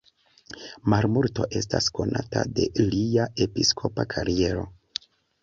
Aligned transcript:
Malmulto 0.93 1.45
estas 1.59 1.89
konata 1.99 2.47
de 2.61 2.67
lia 2.87 3.29
episkopa 3.47 4.09
kariero. 4.17 4.67